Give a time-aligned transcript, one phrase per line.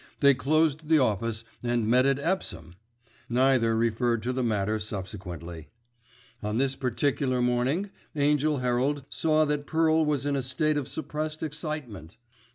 [0.19, 2.73] They closed the office and met at Epsom!
[3.29, 5.67] Neither referred to the matter subsequently.
[6.41, 11.43] On this particular morning Angell Herald saw that Pearl was in a state of suppressed
[11.43, 12.17] excitement.